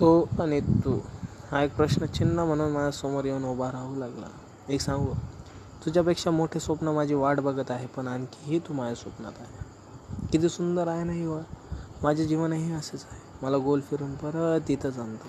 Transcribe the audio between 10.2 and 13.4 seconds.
किती सुंदर आहे ना ही ओळ माझे जीवनही असेच आहे.